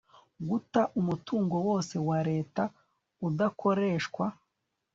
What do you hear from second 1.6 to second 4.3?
wose wa leta udakoreshwa